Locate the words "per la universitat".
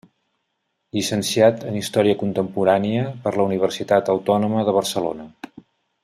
3.27-4.09